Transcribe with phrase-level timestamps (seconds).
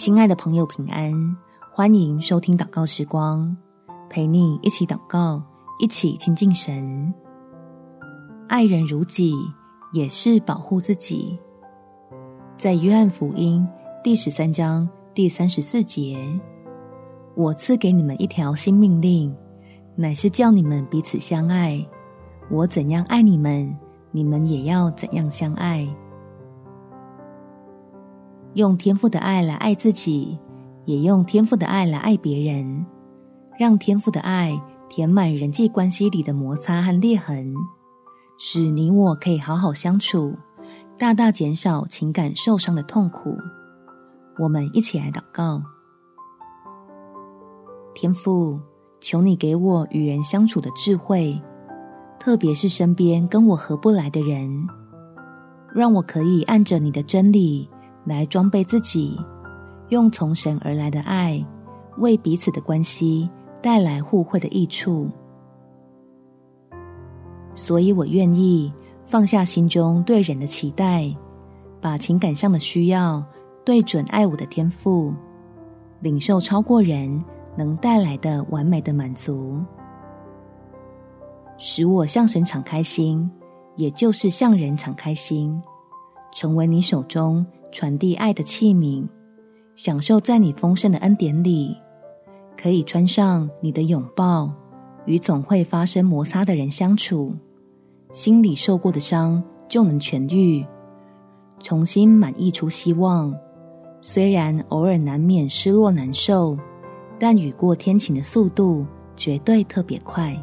[0.00, 1.12] 亲爱的朋友，平安！
[1.70, 3.54] 欢迎收听祷告时光，
[4.08, 5.42] 陪你一起祷告，
[5.78, 7.12] 一起亲近神。
[8.48, 9.34] 爱人如己，
[9.92, 11.38] 也是保护自己。
[12.56, 13.68] 在约翰福音
[14.02, 16.18] 第十三章第三十四节，
[17.36, 19.30] 我赐给你们一条新命令，
[19.96, 21.86] 乃是叫你们彼此相爱。
[22.50, 23.70] 我怎样爱你们，
[24.12, 25.86] 你们也要怎样相爱。
[28.54, 30.36] 用天赋的爱来爱自己，
[30.84, 32.84] 也用天赋的爱来爱别人，
[33.56, 37.54] 让天赋的爱填满人际关系里的摩擦和裂痕，
[38.40, 40.36] 使你我可以好好相处，
[40.98, 43.36] 大大减少情感受伤的痛苦。
[44.36, 45.62] 我们一起来祷告：
[47.94, 48.58] 天父，
[49.00, 51.40] 求你给我与人相处的智慧，
[52.18, 54.66] 特别是身边跟我合不来的人，
[55.72, 57.70] 让我可以按着你的真理。
[58.10, 59.16] 来装备自己，
[59.90, 61.40] 用从神而来的爱，
[61.98, 63.30] 为彼此的关系
[63.62, 65.08] 带来互惠的益处。
[67.54, 68.72] 所以我愿意
[69.04, 71.08] 放下心中对人的期待，
[71.80, 73.24] 把情感上的需要
[73.64, 75.14] 对准爱我的天赋，
[76.00, 77.24] 领受超过人
[77.56, 79.60] 能带来的完美的满足，
[81.58, 83.30] 使我向神敞开心，
[83.76, 85.62] 也就是向人敞开心，
[86.32, 87.46] 成为你手中。
[87.72, 89.06] 传递爱的器皿，
[89.74, 91.76] 享受在你丰盛的恩典里，
[92.60, 94.52] 可以穿上你的拥抱，
[95.06, 97.34] 与总会发生摩擦的人相处，
[98.12, 100.64] 心里受过的伤就能痊愈，
[101.60, 103.34] 重新满溢出希望。
[104.02, 106.58] 虽然偶尔难免失落难受，
[107.18, 110.36] 但雨过天晴的速度绝对特别快。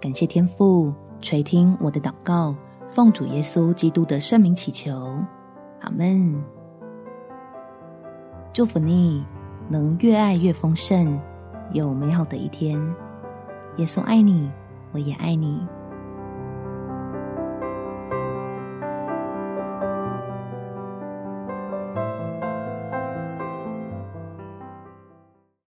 [0.00, 2.54] 感谢天父垂听我的祷告，
[2.90, 5.10] 奉主耶稣基督的圣名祈求。
[5.80, 6.42] 阿门。
[8.52, 9.24] 祝福你
[9.68, 11.20] 能越爱越丰盛，
[11.72, 12.80] 有美好的一天。
[13.76, 14.50] 耶稣爱你，
[14.92, 15.66] 我也爱你。